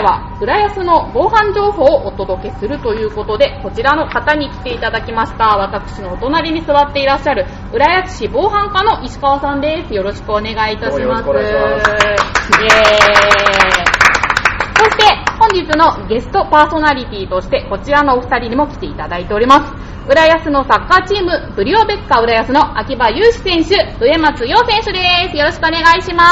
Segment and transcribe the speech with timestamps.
[0.00, 5.56] 回は浦安の防犯情報をお届けするということで、こちらの方に来ていただきました。
[5.58, 9.94] 私のお隣に座っていらっしゃる浦安市防犯課の石川さんです。
[9.94, 11.00] よろしくお願いいたします。
[11.00, 11.40] イエーイ
[14.80, 15.04] そして
[15.38, 19.90] 本日のゲストパーソナリティとしてこちらのお二人にも来ていただいております。
[20.08, 24.98] 浦安のサッカーチーム、ブリオベッカ浦安の秋葉祐志選手、上松陽選手で
[25.30, 25.36] す。
[25.36, 26.24] よろしくお願いしま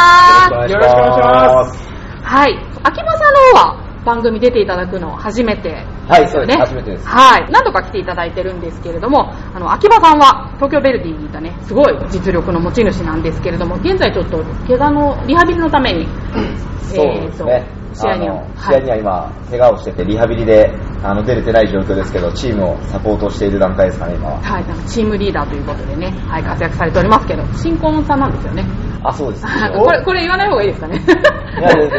[0.49, 0.73] す。
[0.73, 1.88] よろしくお願いします。
[2.29, 2.59] はい。
[2.83, 6.59] 秋葉さんの方は番組出ていただくの初めて、はい、そうです。
[6.59, 7.09] 初めてです。
[7.09, 7.51] はい。
[7.51, 16.07] 何度か来ていただいてるんですけれども、あの、秋葉さんは東京ベルディにいたね、すごい実力の持ち主なんですけれども、現在ちょっと怪我のリハビリのために、
[16.85, 17.67] そうですね。
[17.67, 20.71] えーと試合には試合には今、怪我をしてて、リハビリで
[21.03, 24.41] あの出れてない状況ですけど、チームをサポートしている段階ですかね、今は。
[24.41, 28.65] はい、チームリーダーということでね、はい、活躍されておりますけど、新婚さんなんですよね。
[29.03, 29.47] あ、そうです。
[29.77, 31.01] これ、これ言わない方がいいですかね。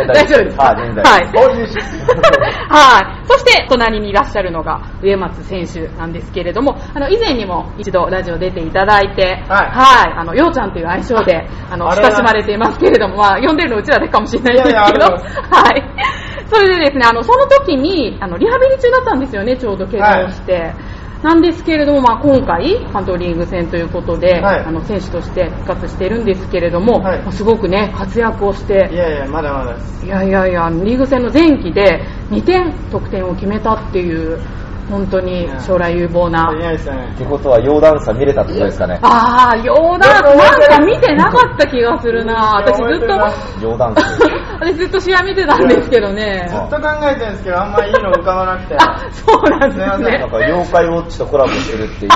[0.07, 0.57] 大丈夫です。
[1.03, 1.09] か？
[1.09, 1.25] はい。
[2.69, 3.25] はい。
[3.25, 9.63] そして、隣にいらっしゃるのが、上松選手なんですけれども、あの、以前にも一度ラジオ出ていただいて、は
[10.09, 10.13] い。
[10.15, 15.19] あの、ようちゃんという愛称で、あの、親しまれていますけれども、まあ、呼んでるのうちらだけかもしれないですけど、は
[15.71, 15.83] い。
[16.47, 20.73] それでですね、あの、その時に、あの、リハビリ中だったんですよね、ちょうど怪我をして。
[21.23, 29.77] なんですけれども、まあ、今回、関東リーグ戦ということで、はいあの選手として復活しているんですけれども、はいまあすごくね、活躍をしてい、やいや、まだまだ。
[30.03, 34.39] いやいやいや、リーグ戦の前期で2点得点を決めたっていう、
[34.89, 36.51] 本当に将来有望な。
[36.51, 37.17] っ。
[37.17, 38.99] てことは、陽段差見れたってことですかね。
[39.03, 42.57] ああ、ようだ、なんか見てなかった気がするな。
[42.57, 44.01] 私ずっと、陽段差。
[44.59, 46.55] 私ずっと試合見てたんですけどねず。
[46.55, 48.75] っと考えてるんですけど、あんまいいの浮かばなくて。
[48.77, 50.29] あ、そうなんですねなん。
[50.29, 52.11] か、妖怪ウォッチとコラボしてるっていう、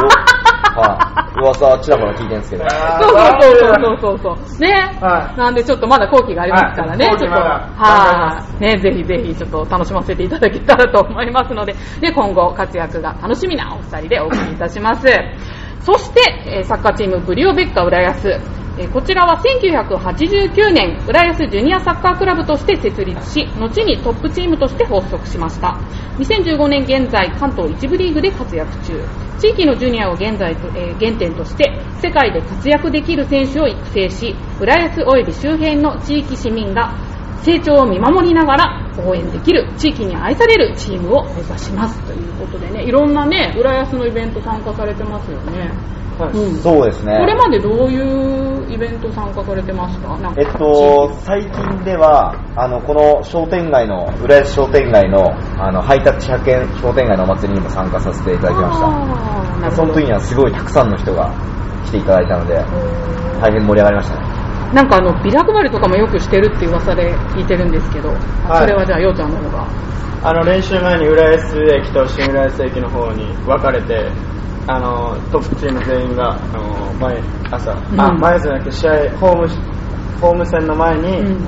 [0.75, 2.66] はい、噂はちらほら聞いてるんですけど。
[2.66, 4.59] あそうそうそうそうそうそう。
[4.59, 7.06] ね、はいなんでちょっとまだ後期がありますからね。
[7.06, 8.63] はいちょっと、はい。
[8.63, 15.07] ね、ぜひぜひちょっと楽しませていただけたらと思いますので、ね、今後活躍が楽しみなお二人でお送りいたします。
[15.81, 18.62] そして、えーサッカーチームブリオベッカ浦安。
[18.75, 25.79] えこちらは1989年、浦安ジュニアサッカークラブとして設立し、後にトップチームとして発足しました。
[26.17, 29.06] 2015年現在、関東一部リーグで活躍中。
[29.38, 37.12] 地域のジュニアを現在、えー原点として、世界で活躍できる選手を育成し、浦安及び周辺の地域市民が
[37.44, 42.00] 成長を見守りながら応援できる地域に愛されるチームを目指します。
[42.02, 45.72] ということでねいろんなね浦安のイベント参加されてますよね、
[46.18, 46.38] はい。
[46.38, 47.18] うん、そうですね。
[47.18, 50.42] これまでどういうイベント参加されてましたなんか。
[50.42, 59.72] えっと、最近では、あの、この商店街の、浦安商店街の、あの、ハイタッチ100円商店街のお祭りにも参加させていただきました。
[59.72, 61.32] その時にはすごいたくさんの人が
[61.86, 62.56] 来ていただいたので、
[63.42, 64.43] 大変盛り上がりましたね。
[64.73, 68.61] なんかあのビラ配りとかもよくしてるっていう噂で聞いてるんですけど、はい。
[68.61, 69.67] それはじゃあようちゃんの方が。
[70.25, 74.09] あの、練習前に浦安駅と新浦安駅の方に分かれて、
[74.67, 78.19] あの、トップチーム全員が、あの、前、朝、あ、うん。
[78.19, 79.47] 前じゃなくて試合、ホーム、
[80.22, 81.47] ホーム戦の前にうん。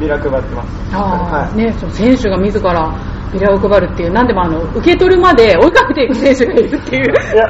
[0.00, 0.94] ビラ配ってます。
[0.94, 1.48] あはい。
[1.50, 2.94] ーね、その選手が自ら
[3.32, 7.48] ビラを配るっていう、なんでもあの受け取るまで追いかけていく選手がいるっていう、や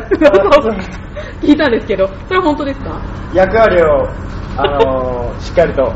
[0.60, 0.76] そう
[1.42, 3.00] 聞いたんですけど、それは本当ですか？
[3.34, 4.08] 役割を、
[4.56, 5.92] あのしっかりと、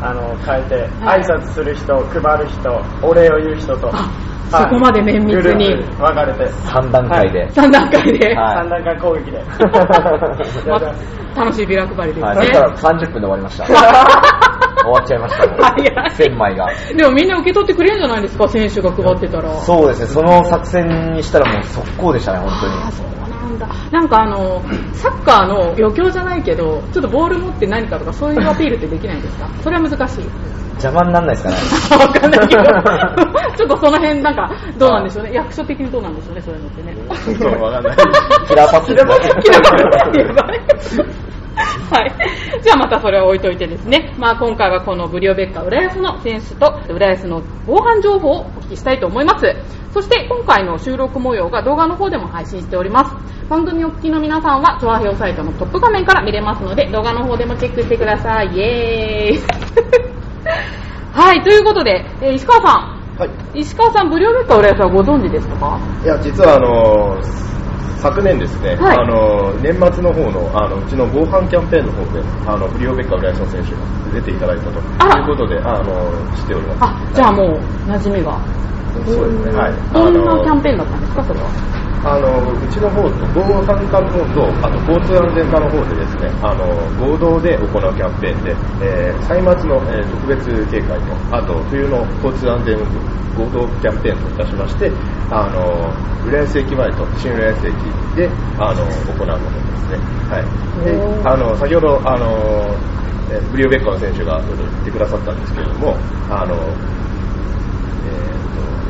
[0.00, 4.10] あの変えて、はい挨拶する人、配る人、お礼を言う人と、あ
[4.50, 7.48] そこまで綿密に分かれて、3段階で。
[7.50, 9.42] 3段階で、はい三段階攻撃で。
[10.70, 10.78] ま
[11.34, 12.26] 楽しいビラ配りですね。
[12.26, 13.64] はい、そしたら30分で終わりました。
[13.66, 15.64] 終わっちゃいました。
[15.72, 16.68] 早い1000枚が。
[16.96, 19.48] でもみんな受け取ってくれるんじゃないですか、選手が配ってたら。
[19.54, 23.13] そうですね、その作戦にしたらもう速攻でしたね、本当に。
[23.58, 23.74] なんだ。
[23.90, 24.62] なんかあの、
[24.94, 29.48] サッカーの余興じゃないけど、ちょっとボール持って何かとかそういうアピールってできないんですか？
[29.62, 30.24] それは難しい。
[30.74, 31.50] 邪魔にならないですか
[31.98, 32.04] ね？
[32.04, 32.62] わかんないけど、
[33.56, 35.32] ちょっとその辺なんかどうなんでしょうね。
[35.32, 36.96] 役所的にどうなんでしょうね、そういうのってね。
[37.38, 37.96] そう、わかんない。
[38.48, 38.86] キラーパス。
[38.86, 39.42] キラパスって
[40.14, 40.60] 言えばね
[41.90, 42.12] はい。
[42.62, 44.14] じゃあまたそれは置いといてですね。
[44.18, 49.46] まあ今回はこのブリオベッカ浦安の選手と浦安の防犯情報をお聞きしたいと思います。
[49.92, 53.14] そして今回の収録模様が動画の方でも配信しております。
[53.48, 58.48] 番組お聞きの皆さんは、調和表サイトのトップ画面から見れますので、動画の方でもチェックしてください。
[58.54, 59.40] イエーイ
[61.12, 63.20] はい、ということで、えー石川さん。
[63.20, 63.30] はい。
[63.60, 65.78] 石川さん、ブリオベッカ浦安はご存知でしたか？
[66.02, 67.22] いや、実はあの
[67.98, 73.78] 昨年ですね、はいあの年末の方のあのうちの防犯キャンペーンの方で、あのブリオベッカ浦安の選手が
[74.12, 76.78] 出ていただいたということで、あの知っております。
[76.84, 77.58] あ、じゃあもう、
[77.88, 78.38] 馴染みが。
[78.94, 79.72] そうですね、はい。
[79.92, 81.46] どんなキャンペーンだったんですか、それは。
[82.04, 86.68] あのうちの方と防犯課の方とあと交通安全課の方でですねあの
[87.00, 88.50] 合同で行うキャンペーンで、
[88.84, 94.90] えー歳末の、えー特別警戒とあと冬の交通安全合同キャンペーンといたしまして
[95.30, 95.90] あの
[96.28, 97.72] 浦安駅前と新浦安駅
[98.16, 98.28] で
[98.58, 99.38] あの行うもの
[99.72, 99.98] ですね。
[100.28, 100.44] はい、
[100.84, 100.92] で
[101.28, 102.26] あの先ほどあの
[103.32, 105.96] えーブリオベッカの選手が言ってくださったんですけれども
[106.28, 106.54] あの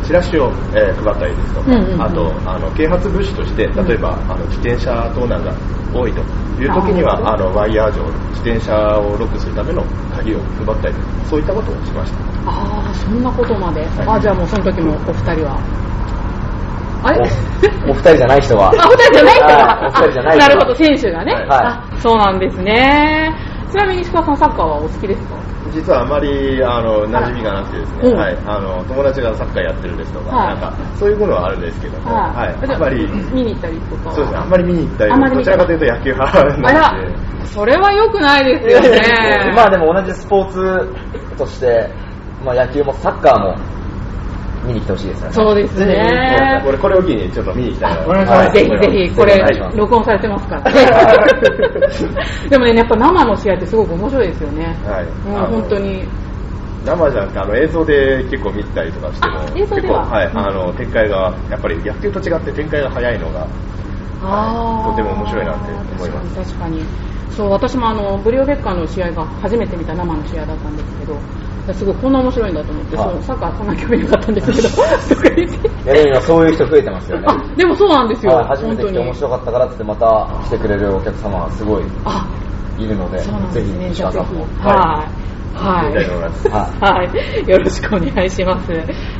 [0.07, 2.03] チラシを、えー配ったりですとか、うんうんうん。
[2.03, 5.53] あとあの啓発物資として例えば、あの自転車盗難が
[5.93, 6.21] 多いと
[6.61, 8.03] いう時にはあのワイヤー上
[8.35, 9.83] 自転車をロックするための
[10.15, 10.95] 鍵を配ったり
[11.29, 12.19] そういったことをしました。
[12.51, 15.59] ああそんなことまで、あじゃあもうその時もお二人は。
[17.05, 17.21] あれ？
[17.87, 18.69] お お二人じゃない人は。
[18.69, 19.81] あ、お二人じゃない人は。
[19.83, 21.33] お二人じゃないなるほど、選手がね。
[21.35, 21.45] はい。
[21.49, 23.35] あ、そうなんですね。
[23.71, 25.37] ちなみに石川さん、サッカーはお好きですか？
[25.73, 28.17] 実はあまりあの馴染みがなくてですね、うん。
[28.17, 30.49] はい、あの友達がサッカーやってるですとか、はい。
[30.49, 32.75] なんかそういうものはあるんですけども、はい。
[32.75, 34.15] あまり見に行ったりとかは？
[34.15, 39.53] そうですね、あんまり見に行ったりどちらかというと野球派なので、あら、それは良くないですよね。
[39.57, 41.89] まあでも同じスポーツとして、
[42.45, 43.57] まあ野球もサッカーも
[44.67, 45.33] 見に来てほしいですよね。
[45.35, 46.63] そうですね。
[46.65, 48.03] これこれを機にちょっと見に行きたいな。
[48.03, 48.27] とお願い。
[48.27, 49.45] しますぜひぜひ、これ
[49.77, 50.73] 録音されてますから。
[50.73, 50.81] ね。
[52.51, 54.77] でもね、やっぱ生の試合ってすごく面白いですよね。
[54.87, 55.29] はい。
[55.29, 56.05] もう本当に。
[56.85, 60.01] 生じゃなくてあの映像で結構見たりとかしてもあ映像では？
[60.01, 60.27] 結構、はい。
[60.27, 60.39] うん。
[60.39, 63.47] あの展開がやっぱり野球と違って展開が早いのが
[64.23, 64.91] あー。
[64.91, 66.35] とても面白いなって思います。
[66.35, 66.85] 確かに確かに。
[67.31, 71.17] そう私もあのブリオベッカーの試合が初めて見た生の試合だったんですけど
[71.73, 77.27] すごいこんな面白いんだと思って、はいそうサッカーそんな興味なかったんですけどとか言っていやでも今そういう人増えてますよね。
[77.29, 80.07] あでもそうなんですよ、はい初めて来て面白かったからってまた
[80.47, 82.29] 来てくれるお客様がすごいあ
[82.79, 84.45] いるので、ぜひですね石川さんも。
[84.59, 85.25] はい
[85.55, 85.95] はい
[86.51, 87.05] は
[87.45, 88.67] い、よろしくお願いします。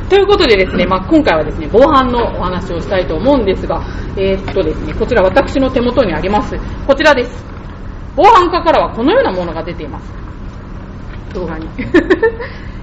[0.09, 3.81] ということでですね、まあ、今回はですね、防犯のお話をしたいと思うんですが、
[4.17, 6.57] えーっとですね、こちら私の手元にあります。
[6.85, 7.45] こちらです。
[8.17, 10.24] 防犯課からはこのようなものが出ています。
[11.35, 11.69] 動画に。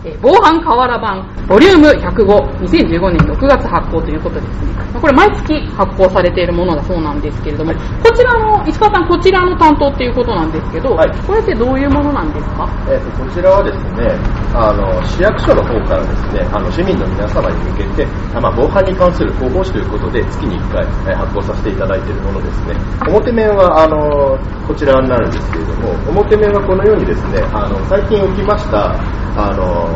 [0.04, 4.72] えー防犯瓦版ボリューム105、2015年6月発行ということですね。
[4.92, 11.10] まあこれ毎月発行されているものだそうなんですけれども、こちらの、石川さん、こちらの担当っていうことなんですけど、はい。
[11.26, 12.68] これってどういうものなんですか？
[12.88, 14.10] えーとこちらはですね
[14.54, 22.74] あの市役所の方からですねあの市民の皆様に向けて、あまあ、防犯に関する広報誌ということで月に1回、えー発行させていただいているものですね。
[23.08, 28.94] 表面はあのこちらになるんですけれども表面はこのようにですねあの最近起きました
[29.34, 29.88] あの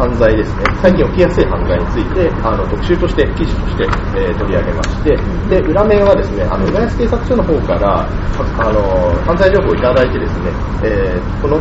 [0.00, 3.84] 犯罪ですね、最近起きやすい犯罪について、あの特集として、記事として、
[4.16, 5.12] えー取り上げまして、
[5.50, 8.80] で、裏面はですね、あの、浦安警察署の方から、あの、
[9.28, 10.48] 犯罪情報をいただいてですね、
[10.84, 11.60] えーこの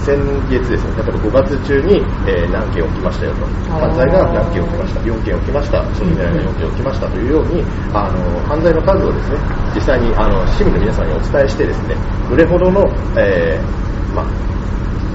[0.00, 0.16] 先
[0.48, 1.98] 月ですね、例えば5月中に、
[2.30, 3.44] えー何件起きましたよと、
[3.74, 7.08] 犯罪が何件起きました、4件起きました、その狙いが4件起きました。
[7.10, 9.38] というように、あの、犯罪の数をですね、
[9.74, 11.96] 実際に、あの、市民の皆さんにお伝えしてですね、
[12.30, 12.86] どれほどの、
[13.18, 14.26] えーまあ、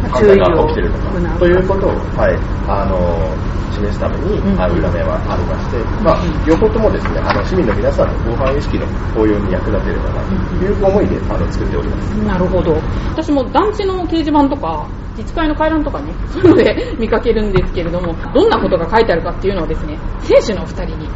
[0.10, 2.36] 犯罪が起きてるのかということを、はい、
[2.68, 3.36] あの
[3.76, 8.86] 示すために、うんあ裏面はありまして、まあ、両方ともですねあの市民の皆さんの防犯意識の
[9.20, 12.10] 応用に役立てればなという思いであの作っております。
[12.24, 12.72] なるほど。
[13.12, 14.88] 私も団地の掲示板とか、
[15.18, 21.10] 自治会の回覧とかね、 そういうので見かけるんですけれども、どんなことが書いてあるかっていうのをですね、選手のお二人に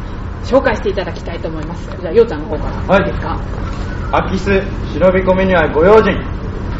[0.44, 1.88] 紹介していただきたいと思います。
[2.00, 2.94] じゃあ、ようちゃんの方から。
[2.94, 3.38] はいいいですか？
[4.12, 4.50] 空き巣
[4.92, 6.20] 忍び込みにはご用心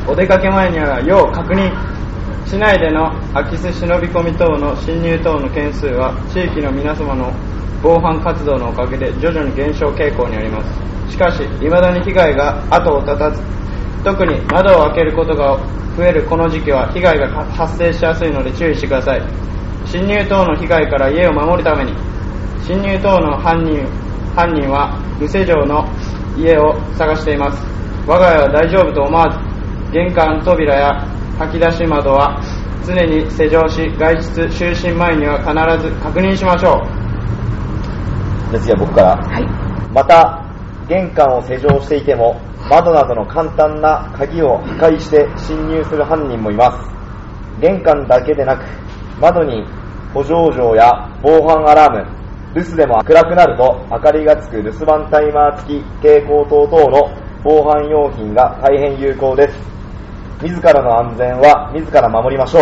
[0.09, 1.71] お出かけ前には要確認
[2.50, 7.30] 市内での空き巣忍び込み等の侵入等の件数は地域の皆様の
[7.80, 10.59] 防犯活動のおかげで徐々に減少傾向にありま
[11.07, 11.12] す。
[11.12, 13.40] しかし未だに被害が後を絶たず
[14.02, 15.62] 特に窓を開けることが
[15.97, 19.23] 増えるこの時期は被害が発生しやすいので注意してください。
[19.87, 21.95] 侵入等の被害から家を守るために
[22.66, 23.87] 侵入等の犯人
[24.35, 25.87] 犯人は無施錠の
[26.37, 27.64] 家を探しています。
[28.09, 29.38] 我が家は大丈夫と思わず
[29.92, 31.10] 玄関扉や
[31.40, 32.38] 吐き出し窓は
[32.87, 37.00] 常に施錠し外出就寝前には必ず確認しましょう
[38.50, 39.16] じゃあ次は僕から。
[39.16, 39.47] はい。
[39.94, 40.44] また、
[40.88, 46.90] 玄関を施錠していても、窓などの簡単な鍵を破壊して侵入する犯人もいます。
[47.61, 48.64] 玄関だけでなく、
[49.20, 49.64] 窓に
[50.12, 52.04] 補助錠や防犯アラーム、
[52.56, 57.09] 留守でも暗くなると明かりがつく留守番タイマー付き蛍光灯等の
[57.44, 59.70] 防犯用品が大変有効です。
[60.42, 62.61] 自らの安全は自ら守りましょ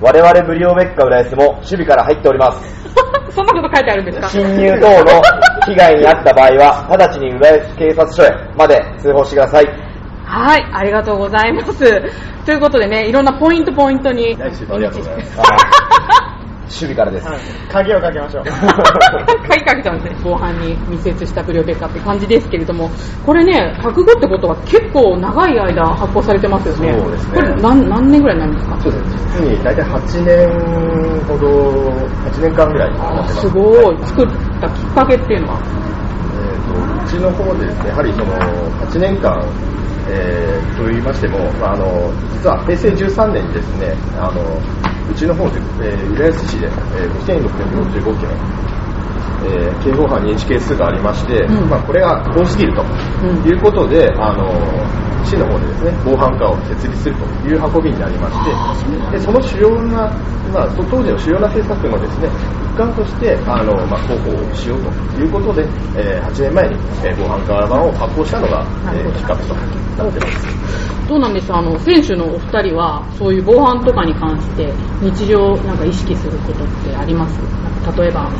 [0.00, 0.04] う。
[0.04, 2.84] 我々ブリオベッカ浦安も守備から入っております。
[3.32, 4.28] そんなこと書いてあるんですか？
[4.28, 5.22] 侵入等の
[5.66, 9.66] 被害に遭った場合は、直ちに浦安警察署へまで通報してください。
[10.24, 12.02] はい、ありがとうございます。
[12.44, 14.36] ということでね、いろんなポイントポイントに。
[14.36, 15.38] ナイスありがとうございます
[16.68, 17.26] 守備からです。
[17.26, 17.38] はい
[17.72, 18.44] 鍵をかけましょう。
[19.48, 20.16] 鍵かけたんですね。
[20.22, 22.90] 防犯に密接したブリオベッカって感じですけれども、
[23.24, 26.98] これね、105ってことは結構長い間発行されてますよね。
[26.98, 28.76] そうですねこれ何何年ぐらいになるんですか？
[28.80, 29.08] そうですね。
[29.40, 33.40] 実に大体8年ほど、8年間ぐらいになってます。
[33.42, 33.98] すごい。
[34.04, 34.26] 作っ
[34.60, 35.58] たきっかけっていうのは？
[36.40, 38.26] えーとうちの方でですね、やはりその
[38.86, 39.42] 8年間、
[40.10, 44.40] えーと言いましても、まあ、あの実は平成13年にですね、あの
[45.10, 48.28] うちの方で、えー浦安市で、えー5645件、
[49.44, 51.68] えー警報犯認知件数がありまして、うん。
[51.70, 52.82] まあ、これが多すぎると
[53.22, 53.48] うん。
[53.48, 54.44] いうことで、あの
[55.28, 60.08] 市の方でですね防犯課を設立するという運びになりましてでその主要な、
[60.52, 62.28] まあ、当時の主要な政策のですね
[62.74, 65.62] 一環としてあの、まあ、広報をしようということで、
[65.98, 71.08] えー8年前に、えー防犯課版を発行したのが、えーきっかけとなってます。
[71.08, 74.70] どうなんでしょうあの選手のお二人はそういう防犯とかに関して
[75.00, 77.40] 日常なんか意識することってあります？
[77.98, 78.30] 例えば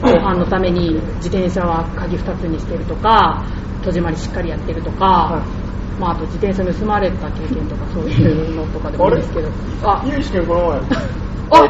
[0.00, 3.44] 防犯のために自転車は鍵2つにしてるとか
[3.84, 5.42] 戸締まりしっかりやってるとか、
[5.98, 9.48] まあ、あと自転車盗まれた経験とかそういうのとかでもいいんですけど。
[9.82, 10.80] あゆうし君この前。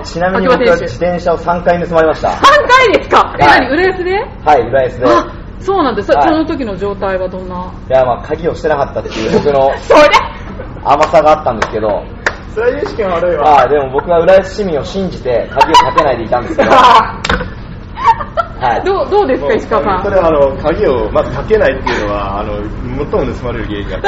[0.05, 2.31] ちなみに僕は自転車を3回盗まれました。
[2.31, 3.37] 3回ですか？
[3.39, 3.61] えはい。
[3.61, 4.11] 何浦安で？
[4.45, 5.07] はい、浦安で。
[5.61, 6.29] そうなんです、はい。
[6.29, 7.73] その時の状態はどんな？
[7.89, 10.01] や、まあ、鍵をしてなかったっていう僕のそれ？
[10.85, 12.05] 甘さがあったんですけど、
[12.55, 13.43] それはゆうし君悪いわ。
[13.43, 16.71] まあ、でも僕は浦安市民を信じて鍵をかけないでいたんですけど、
[18.61, 18.85] はい。
[18.85, 20.05] どうどうですか石川さん？
[20.05, 24.01] それはあの鍵をまずかけないっていうのはあの最も盗まれる原因が。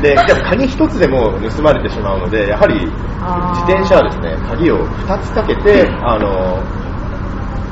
[0.00, 6.62] ででも鍵一つでも盗まれてしまうのでやはり自転車はですね鍵を2つかけてあの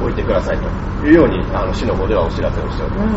[0.00, 3.08] 置いてくださいというようにあの市の方ではお知らせをしておりま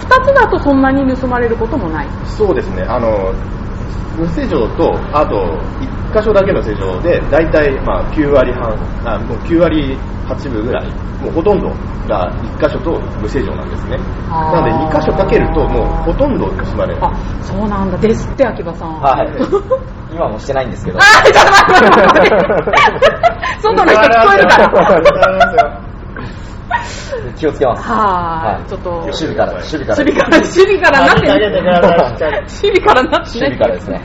[0.00, 0.06] す。
[0.06, 2.06] 2つだとそんなに盗まれることもない。
[2.24, 3.32] そうですね、あの
[4.18, 5.58] 無施錠と、あと
[6.12, 8.72] 1箇所だけの施錠で、大体まあ9割半、
[9.04, 9.96] あもう9割
[10.28, 10.86] 8分ぐらい、
[11.22, 11.68] もうほとんど
[12.06, 13.96] が1箇所と無施錠なんですね。
[14.28, 17.04] なので2箇所かけると、もうほとんど盗まれる。
[17.04, 19.28] あそうなんだですって秋葉さんはい。
[20.14, 20.98] 今もしてないんですけど。
[20.98, 22.30] あちょっと待って
[23.60, 24.78] 外の人聞こえるから
[27.36, 27.88] 気をつけます。
[27.88, 29.98] はいちょっと守備から、守備から。
[29.98, 31.40] 守備から守備からなって守
[32.50, 34.00] 備からなって守備からですね。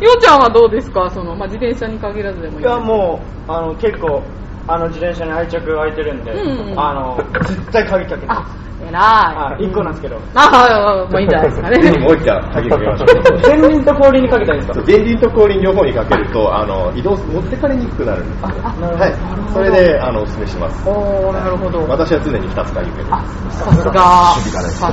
[0.00, 4.22] ようちゃんはどうですかその、まあ、自転車に限らずでもいいいやもうあの結構
[4.68, 8.44] あの自転車に愛着が湧いてるんで、うんうんあの絶対鍵かけてあ
[8.80, 13.40] 偉いあ1個なんですけどああもういいんじゃないですかね もう一回鍵かけましょう。
[13.42, 14.86] 前輪と後輪にかけたらいいんですか？
[14.86, 18.52] 前輪と後輪両方にかけると、あの移動持ってかれにくくなるんですね。
[18.62, 19.14] あなるほどはい。
[19.52, 20.88] それであのお勧めします。
[20.88, 20.92] お
[21.28, 23.64] おなるほど私は常に2つ鍵かけてあます。
[23.64, 23.92] さすが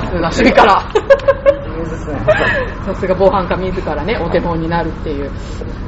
[0.00, 0.82] すが守備から
[1.78, 2.20] 水ですね
[2.86, 5.30] さすが防犯課自らね、お手本になるっていう。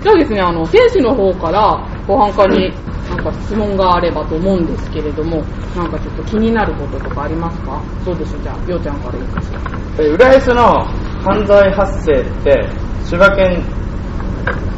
[0.03, 2.73] じゃあですね、あの、選手の方から防犯課に
[3.09, 5.43] なんか質問があればと思うんですけれども、
[5.77, 7.81] なんかちょっと気になることとかありますか？
[8.05, 10.05] どうでしょうじゃあ、ようちゃんからいいかしら。
[10.05, 10.85] 浦安の
[11.25, 12.69] 犯罪発生って
[13.05, 13.65] 千葉県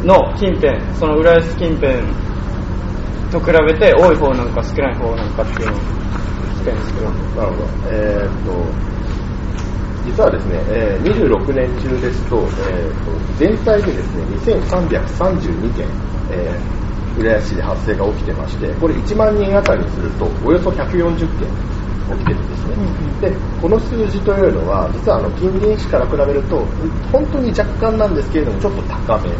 [0.04, 1.92] の近辺その浦安近辺
[3.30, 7.68] と比べて多い方なんか少ない方なんかっていうのを聞きたいんですけどなるほど。
[7.90, 8.52] えーっと、
[10.06, 14.24] 実はですね、えー26年中ですと、えーと全体でですね、
[14.56, 15.86] 2332件、
[16.30, 16.80] えー
[17.20, 21.48] 浦安市で発生が起きてまして、これ1万人あたりにすると、およそ140件
[22.10, 22.76] 起きてるんですね。
[23.20, 26.64] で、この数字というのは、実はあの近隣市から比べると、
[27.12, 29.30] 本当に若干なんですけれども、ちょっと高め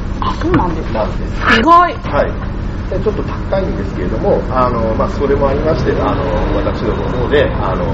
[0.56, 1.60] なんですかなんです。
[1.60, 1.94] 意外。
[1.94, 2.60] はい。
[2.90, 6.24] でちょっと高いんですけれども、あの、まあ、それもありまして、あの、
[6.56, 7.86] 私どもの方で、あの、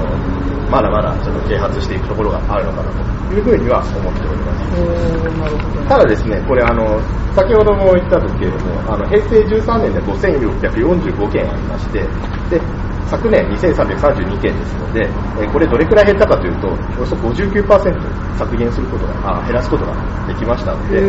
[0.69, 2.91] まだまだちょっと啓発していくところがあるのかな
[3.29, 5.87] というふうには思っております。
[5.87, 6.99] ただですね、これあの、
[7.35, 12.03] 先ほども言ったんですけれども、あの、平成13年で5645件ありまして、
[12.51, 12.59] で、
[13.07, 15.07] 昨年2332件ですので、
[15.39, 19.93] えーこれどれくらい減ったかというと、およそ59%削減することが、あ減らすことが
[20.27, 20.99] できましたので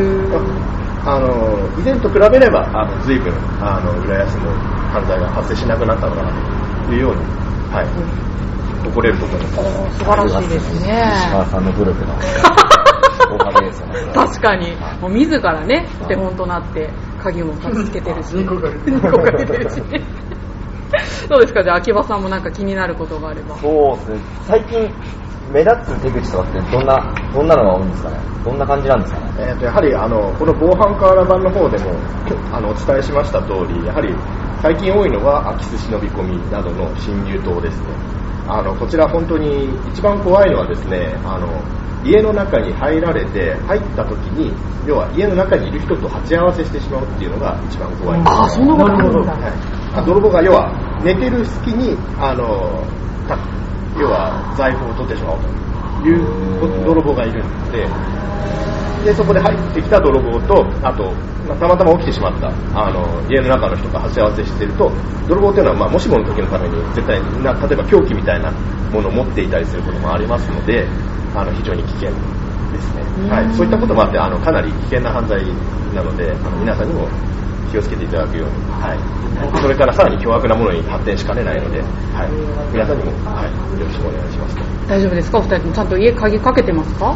[1.05, 4.53] あの、以前と比べれば、あの、随分、あの、浦安の
[4.93, 6.33] 犯罪が発生しなくなったのかな
[6.87, 7.23] というように、
[7.73, 7.87] はい、
[8.85, 9.47] 誇れると思いま
[9.93, 9.99] す。
[9.99, 11.13] 素晴らしいですね。
[11.17, 12.15] 石川さんの努力の
[13.35, 13.83] おかげです。
[14.15, 16.91] 確かに、もう自らね、手本となって、
[17.23, 20.01] 鍵も2つつけてるし、2個かけてる2個かけてるしね。
[21.29, 21.63] どうですか？
[21.63, 23.57] じゃあ、秋葉さんもなんか気になることがあれば。
[23.57, 24.21] そうですね。
[24.47, 24.91] 最近、
[25.53, 28.17] 目立つ手口とかってどんな、どんなのが多いんですかね？
[28.45, 29.27] どんな感じなんですかね？
[29.41, 31.91] えーとやはりあのこの防犯カーラ版の方でも
[32.53, 34.15] あのお伝えしました通り、やはり
[34.63, 37.87] 最近多いのは空き巣忍び込みなどの侵入等ですね。
[38.49, 41.47] あのこちら本当に一番怖いのはですね、あの
[42.05, 44.53] 家の中に入られて入った時に
[44.87, 48.21] 要は家の中にいる人と鉢合わせしてしまうっていうのが一番怖い。
[48.25, 49.33] ああそんなことあるんだ。
[49.33, 49.53] はい。
[49.93, 50.73] あ泥棒が要は
[51.05, 52.83] 寝てる隙にあの
[53.29, 53.37] た
[54.01, 55.41] 要は財布を取ってしまおう
[56.01, 57.85] という泥棒がいるんで
[59.05, 61.13] でそこで入ってきた泥棒とあと、
[61.49, 62.49] まあたまたま起きてしまった。
[62.77, 64.93] あの家の中の人が鉢合わせしてると
[65.27, 68.53] 泥棒っていうのは、まあ、もしもの時のために絶対な例えば凶器みたいな
[68.93, 70.87] ものを持っていたりすることもありますので
[71.35, 75.41] あの非常に危険ですね、はい、そういったこともあってあのかなり危険な犯罪
[75.95, 77.09] なのであの皆さんにも
[77.71, 81.81] 気をつけていただくように、はい、それからさらに凶悪なものに発展しかねないので、
[82.17, 84.57] はい、皆さんにも、はい、よろしくお願いします
[84.89, 85.39] 大丈夫ですか？
[85.39, 87.13] お二人ともちゃんと家鍵かけてますか？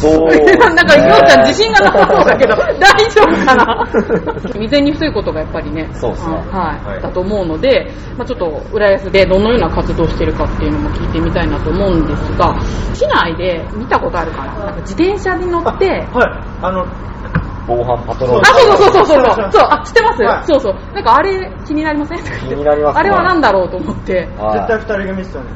[0.00, 0.38] そうね。
[0.56, 3.86] なんか、ようちゃん自信がなさそうだけど、 大丈夫かな？
[4.52, 6.36] 未然に防ぐことがやっぱりね、そうですね。
[6.52, 7.02] あはい、はい。
[7.02, 12.54] だと思うので、まあ、ちょっと浦安でどのような活動をしているかっていうのも聞いてみたいなと思うんですが、
[12.94, 14.52] 市内で見たことあるかな？
[14.66, 16.06] なんか自転車に乗って、はい。
[16.62, 16.84] あの
[17.68, 18.46] 防犯パトローあ、ル。
[18.46, 19.34] そうそうそうそう。
[19.34, 20.40] そう、そう、あ、知ってます、はい。
[20.44, 20.74] そうそう。
[20.94, 22.18] なんかあれ気になりません？
[22.18, 23.00] 気気になりますね。
[23.00, 24.28] あれは何だろうと思って。
[24.38, 24.52] はい。
[24.58, 25.50] 絶対二人組っすよね。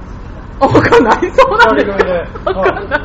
[0.60, 1.32] あ、わかんない。
[1.32, 1.86] そうなんです。
[1.86, 2.26] 二人組で。
[2.46, 3.00] わかんない。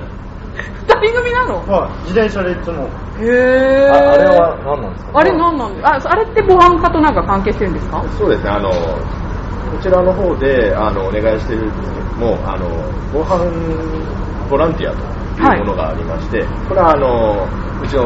[1.02, 1.60] 二人組なの？
[1.68, 1.92] はい。
[2.10, 2.84] 自転車でいつも
[3.20, 3.92] へー。
[3.92, 5.12] ああれは何なんですか？
[5.20, 8.04] あれ何なんあ、あれって防犯課となんか関係してるんですか？
[8.18, 8.76] そうですね、あの、こ
[9.82, 12.68] ちらの方で、あの、お願いしてるんですけども、あの、
[13.14, 13.40] 防犯
[14.50, 15.02] ボランティアと
[15.42, 17.46] いうものがありまして、これは、あの、
[17.82, 18.04] うちの、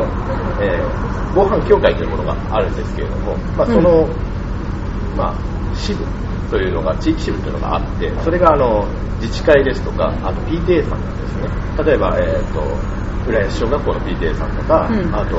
[0.63, 4.07] えー防犯協会というものがあるんですけれども、まあ、その、
[5.15, 5.33] まあ、
[5.79, 6.05] 支部
[6.51, 8.85] というのが、地域支部というのがあって、それが、あの、
[9.21, 11.83] 自治会ですとか、あと PTA さんですね。
[11.83, 12.61] 例えば、えっ、と、
[13.29, 15.37] 浦安小学校の PTA さんとか、うんあと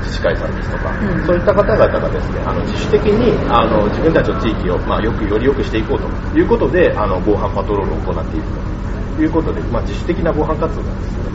[0.00, 8.46] 自治会さんですとか、うんそういった方々がですねあの自主的にあの自分たちの地域を、まあ、よくより良くしていこうということであの防犯パトロールを行っている
[9.16, 11.30] ということで、まあ、自主的な防犯活動なんですよね。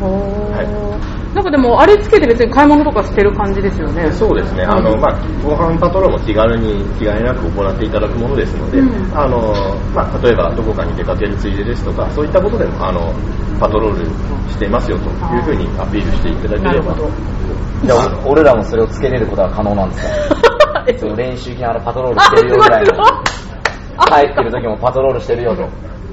[0.55, 4.12] はなんかでも、あれつけて別に買い物とかしてる感じですよね。
[4.12, 9.54] そうですね、あのまあ、防犯パトロールも気軽に気兼ねなく行っていただくものですので、うんあの
[9.96, 13.13] まあ、例えばどこかに出かけるついでですとかそういったことでもあの
[13.60, 14.06] パトロール
[14.52, 16.96] していますよというふうにアピールしていただければ。
[17.86, 20.36] じゃあ、俺らもそれをつけれることは可能なんですか？
[21.00, 22.91] その練習機のあのパトロールしてるよぐらいの。
[24.08, 25.63] 帰ってる時もパトロールしてるよと。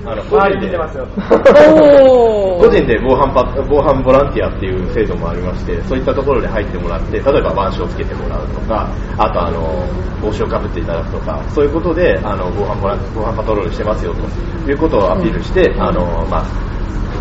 [0.05, 0.61] あの個周人で。
[0.61, 1.09] り見てますよ。
[1.17, 2.59] おー。
[2.59, 9.87] 個人で防犯パ防犯ボランティアっていう制度もありましてそういったところで入ってもらって例えば板書をつけてもらうとかあとあの
[10.21, 16.68] 帽子をかぶっていただくとかそういうことであの防犯ボラン防犯パトロールしてますよということをアピールして、あのまあ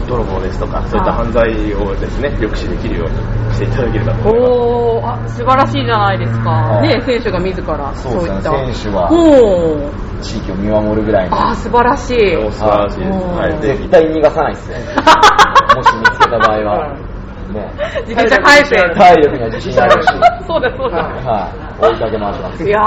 [0.08, 4.14] 泥棒ですとかそういった犯罪をですね抑止できるようにしていただければ。
[4.16, 6.88] と思いますおーあ素晴らしいじゃないですか、はい。
[6.88, 8.36] ね選手が自らそうですね。
[8.36, 8.52] いった。
[8.74, 9.10] 選手は
[10.22, 11.38] 地域を見守るぐらいの。
[11.38, 12.52] あー素晴らしい。
[12.52, 14.78] 素晴らしいです、絶対逃がさないですよ。
[15.76, 17.07] もし見つけた場合は。
[17.54, 17.72] ね。
[18.08, 20.08] 自転車返せ体力には自信あるし。
[20.48, 21.92] そうだそうだ、はい。
[21.92, 22.64] 追いかけ回します。
[22.64, 22.80] いや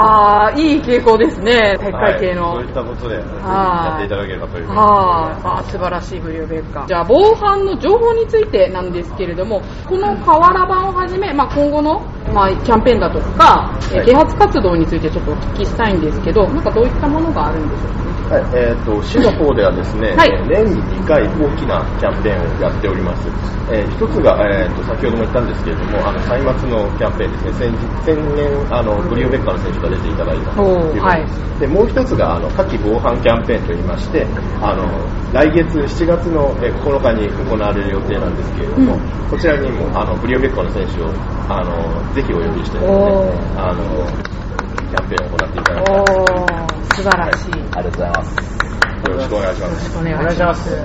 [0.55, 1.77] ーいい傾向ですね。
[1.79, 12.01] 体育会系の、はい、そういったことでやっていただければというふうにはい、あ素晴らしいブリオベッカじゃあ防犯の情報についてなんですけれどもこの瓦版をはじめ、まあ、今後の、
[12.33, 13.71] まあ、キャンペーンだとか、
[14.05, 18.05] 啓発活動についてちょっとお聞きしたいんですけどなんかどういったものがあるんでしょうか？
[18.05, 20.31] ねはい、えっ、と、市の方ではですね、はい。
[20.31, 23.27] えー年に2回大きなキャンペーンをやっております。
[23.67, 27.75] えー一つが、えーと、先ほども言ったんですけれども、あの、歳末のキャンペーンですね、
[28.07, 31.27] 先先年、あの、ブリオベッカーの選手が出ていただいたというはい。
[31.59, 34.25] で、もう一つが、あの、夏季防犯キャンペーンといいまして、
[34.63, 34.87] あの、
[35.35, 38.99] 来月7月のえー9日に行われる予定なんですけれども、うん。
[39.27, 41.11] こちらにも、あの、ブリオベッカーの選手を、
[41.51, 42.95] あの、ぜひお呼びしてですね
[43.59, 43.83] あの、
[44.87, 48.35] キャンペーンを行っていただきたいおー素晴らしい、ありがとうございます。
[49.09, 49.71] よろしくお願いします。
[49.71, 50.75] よろしくお願いしますす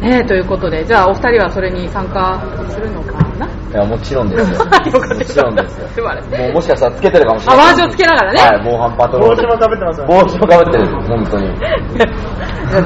[0.00, 2.40] ねということでじゃあお二人はそれに参加
[2.70, 3.46] するのかな？
[3.46, 4.58] いや、もちろんですよ。
[4.62, 6.04] よもちろんですよ。
[6.38, 7.64] もうもしかしたらつけてるかもしれない。
[7.64, 9.36] あバージョンつけながらねはい、防犯パトロール。
[9.36, 11.58] 帽子も食べてますよね帽子もかぶってる、本当に。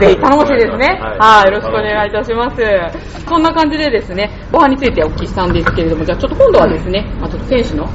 [0.00, 0.98] ぜひ頼もしいですね。
[1.02, 2.56] ははいい、よろしくお願いいたします。
[3.28, 7.87] こんな感じでですね、防犯についてお聞きしたんですけれども、じゃあちょっと今度はですね、まあ、ちょっと選手の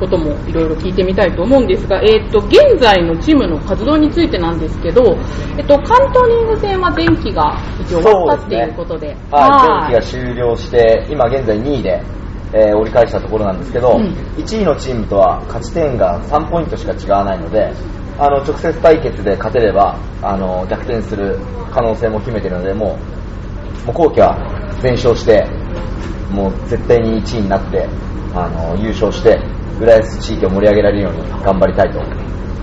[0.00, 5.16] こともいろいろ聞いてみたいと思うんですが、えっ、と、現在のチームの活動についてなんですけど、
[5.56, 12.02] えっと、関東リーグ戦は前期が一応終わったっていうことで、はい、前期が終了して、今現在2位で、
[12.52, 14.06] えー折り返したところなんですけど、うん。
[14.36, 17.72] 1位のチームとは勝ち点が3ポイントしか違わないので、
[18.18, 21.38] あの直接対決で勝てればあの逆転する
[21.70, 23.20] 可能性も秘めているので、もう
[23.86, 24.36] もう後期は
[24.82, 25.46] 全勝して、
[26.30, 27.88] もう絶対に1位になって
[28.34, 29.38] あの優勝して、
[29.80, 31.98] 浦安地域を盛り上げられるように頑張りたいと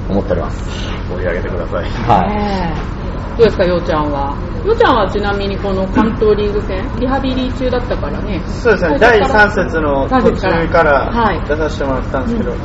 [0.09, 0.69] 思っております。
[1.09, 1.83] 盛り上げてください。
[1.83, 2.97] はい
[3.37, 4.33] どうですか、ようちゃんは？
[4.65, 8.41] ようちゃんはちなみにこの関東リーグ戦、リハビリ中だったからね。
[8.47, 12.63] そうですね、第3節の途中かはいら出させてもらってたんですけど、うんうん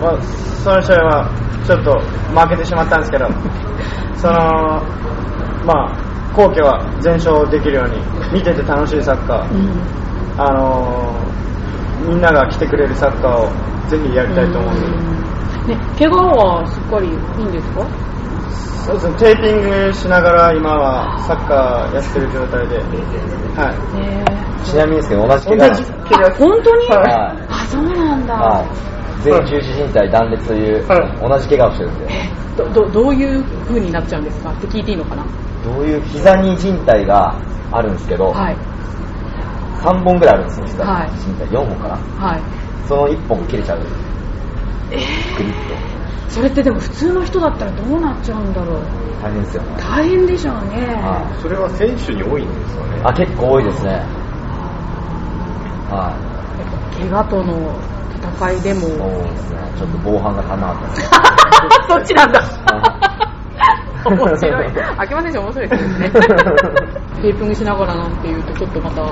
[0.00, 1.30] まあ、その試合は
[1.64, 3.26] ちょっと負けてしまったんですけど、
[4.16, 4.34] その、
[5.64, 5.96] まあ、
[6.36, 7.96] 後期は全勝できるように、
[8.32, 9.46] 見てて楽しいサッカー、
[10.36, 11.32] あのー
[12.06, 16.16] みんなが来てくれるサッカーをぜひやりたいと思うんで、ね、怪我
[16.60, 17.86] はしっかりいいんですか？
[18.82, 23.96] そうですね、テーピングしながら今はサッカーやってる状態で、はい。
[24.00, 24.24] ね
[24.64, 25.96] ちなみにですけど、同じ怪我なんですよ。
[25.98, 28.34] あ本当に、はいあ、そうなんだ。
[28.34, 28.66] はい。
[29.22, 30.98] 前十字靭帯断裂というはい
[31.30, 32.08] 同じ怪我をしてるんで、
[32.56, 34.50] どどどういう風になっちゃうんですか？
[34.50, 35.24] って聞いていいのかな？
[35.64, 37.38] どういう膝に靭帯が
[37.70, 38.56] あるんですけど、はい。
[39.82, 41.44] 3本ぐらいあるんですよ、膝にはい靭帯。
[41.56, 41.96] 4本かな。
[42.26, 42.42] はい。
[42.86, 43.80] その1本切れちゃう。
[43.80, 43.86] グ
[45.44, 45.92] リッ
[46.28, 48.80] それってでも普通の人だったらどうなっちゃうんだろう。
[48.80, 48.86] と。
[49.22, 49.76] 大変ですよね。
[49.78, 50.86] 大変でしょうね。
[50.96, 53.00] はそれは選手に多いんですよねい。
[53.04, 53.90] あ、結構多いですね。
[55.90, 56.16] は
[56.98, 57.76] 怪我との
[58.38, 58.74] 戦いでい。
[58.74, 59.22] そうも。
[59.28, 59.58] ですね。
[59.76, 61.92] ちょっと防犯が足んなかった。
[61.94, 62.40] そっちなんだ。
[64.10, 64.66] 面白い。
[64.98, 66.10] 秋葉選手面白いですね。
[67.22, 69.02] テーピングしながらなんていうとちょっとまた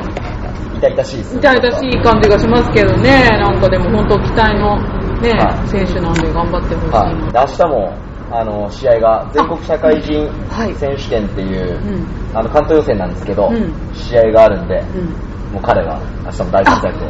[0.79, 1.41] 痛々しいですね。
[1.41, 3.29] 痛々しい感じがしますけどね。
[3.39, 4.77] なんかでも本当期待の
[5.21, 6.99] ね、はい選手なんで頑張ってほしいな。
[7.01, 7.15] はい。
[7.33, 7.95] で明日も、
[8.33, 15.53] あの、試合が全国社会人はい選手権っていう、うんあの、関東予選なんですけど、うん試合があるんで、うん。
[15.53, 17.09] もう彼が明日も大活躍を。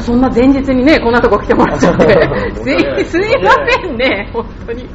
[0.00, 2.06] そんな前日にね、こんなとこ来てもらっちゃって、
[3.04, 4.88] すいませんね、本当に。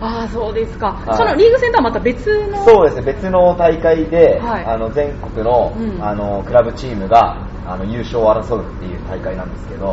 [0.00, 0.92] ああ、そうですか。
[1.06, 1.16] はい。
[1.16, 2.64] そのリーグ戦とはまた別の？
[2.64, 4.64] そうですね、別の大会で、はい。
[4.64, 6.02] あの全国の,、うん。
[6.02, 9.86] あのクラブチームがあの優勝を争うっていう大会なんですけど、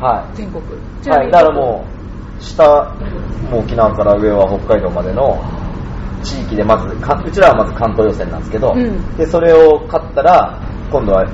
[0.00, 0.36] はい。
[0.36, 0.62] 全国？
[1.06, 1.32] はい、に？
[1.32, 1.84] だからも
[2.38, 2.94] う、下、
[3.50, 5.42] もう沖縄から上は北海道までの
[6.22, 9.16] 地域でまず、かうちらはまず関東予選なんですけど、うん。
[9.16, 10.60] でそれを勝ったら、
[10.90, 11.26] 今度は、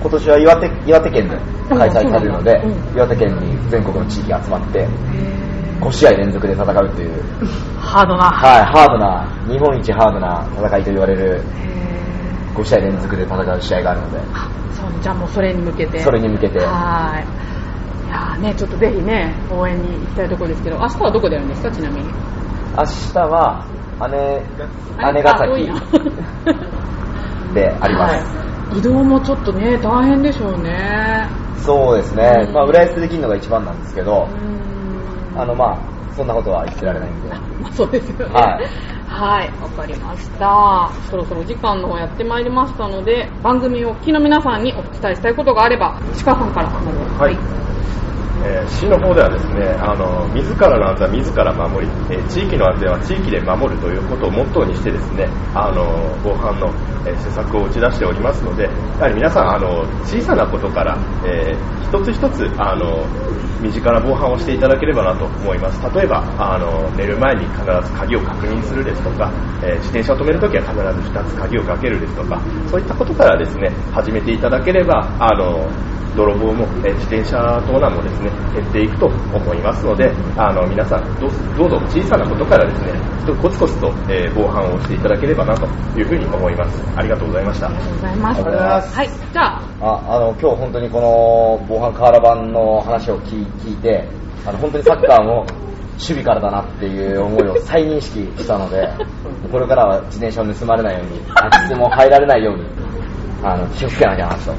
[0.00, 1.36] 今年は岩手岩手県で
[1.68, 2.62] 開催されるので、
[2.94, 4.86] 岩手県に全国の地域が集まって、
[5.80, 7.22] 5試合連続で戦うという、
[7.78, 8.30] ハードな。
[8.30, 11.42] はい、ハードな、日本一ハードな戦いと言われる
[12.54, 15.98] 5試合連続で戦う試合があるので、あそうじゃあもうそれに向けて。
[15.98, 18.06] それに向けて、はい。
[18.06, 22.08] いやーね、ちょっとぜひね、応援に行きたいところですけど、明日はどこでやるんですか、ちなみに。
[22.76, 23.64] 明日は
[24.10, 24.42] 姉、
[25.12, 25.66] 姉ヶ崎
[27.54, 28.36] であります。
[28.36, 31.28] はい移動もちょっとね、大変でしょうね。
[31.58, 37.28] そうですねう、んまあ、浦安でできるのが一番なんですけどう、んあの、まあ、そんなことは言ってられないんで。
[37.60, 38.34] まあそうですよね。
[38.34, 38.66] はい。
[39.06, 40.90] はい、わかりました。
[41.10, 47.38] そろそろお時間の方やってまいりましたので、番組をお聞きの皆さんにお伝えしたいことがあれば、鹿さんからはい
[48.46, 55.82] えー市の方ではですねあの自らの安全は自ら守り、えー地域の安全は地域で守るということをモットーにしてですねあの
[56.22, 56.70] 防犯の、
[57.08, 58.70] えー施策を打ち出しておりますのでや
[59.02, 60.94] はり皆さんあの小さなことから、
[61.26, 63.06] えー一つ一つあの
[63.62, 65.80] 身近な防犯をしていただければなと思います。
[65.94, 69.32] 例えばあの寝る前に必ず鍵を確認するですとか、
[69.62, 70.82] え自転車を止めるときは必ず
[71.16, 75.70] 2つ鍵をかけるですとかそういったことからですね始めていただければあの
[76.16, 85.66] 泥棒も、え自転車盗難もですね減っていくと思いますのであの皆さんどうどうぞ小さなことからですねコツコツと、えー防犯をしていただければなと
[85.98, 86.82] いうふうに思います。
[86.96, 87.68] ありがとうございました。
[87.68, 88.94] ありがとうございます。
[88.94, 94.06] はい、じゃあ、ああの今日本当にこの防犯カーラバンの話を聞い聞いて
[94.46, 95.44] あの本当にサッカーも
[95.94, 98.88] 守備からだなっていう思いを再認識したので
[99.50, 102.64] これからは自転車を盗まれないように空き巣も入られないように
[103.42, 104.52] あの気をつけなきゃなと。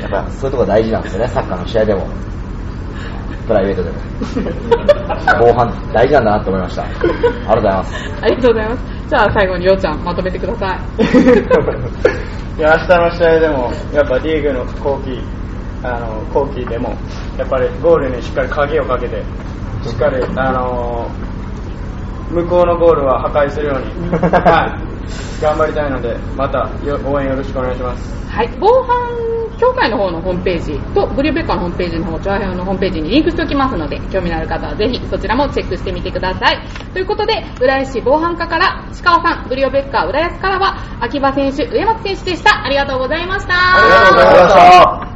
[0.00, 2.06] やっぱそういうところ大事なんですよねサッカーの試合でも
[3.46, 3.96] プライベートでも
[5.40, 8.92] 防犯大事なんだなと思いましたありがとうございますありがとうございます。
[9.12, 11.02] じゃあ最後にようちゃん、まとめてください。
[12.56, 15.20] いや明日の試合でもやっぱリーグの後期
[15.82, 16.94] あの後期でも
[17.36, 19.22] やっぱりゴールにしっかり鍵をかけて
[19.82, 21.10] しっかりあの
[22.30, 24.91] 向こうのゴールは破壊するように、はい、
[25.40, 36.66] 頑張りたいのでまたよ応援よろしくお願いしますはい、防犯協会の方のホームページとブリューベッカーのホームページの方、チョアヘオのホームページにリンクしておきますので、興味のある方はぜひそちらもチェックしてみてください。
[36.92, 42.64] ということで、浦安市防犯課から、鹿尾さん、ブリューベッカー浦安からは、秋葉選手、上松選手でした。
[42.64, 43.54] ありがとうございました。
[43.54, 45.11] ありがとうございました